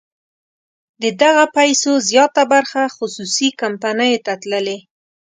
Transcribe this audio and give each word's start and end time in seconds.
د 1.01 1.03
دغه 1.21 1.43
پیسو 1.57 1.91
زیاته 2.09 2.43
برخه 2.53 2.81
خصوصي 2.95 3.47
کمپنیو 3.61 4.23
ته 4.25 4.33
تللې. 4.41 4.77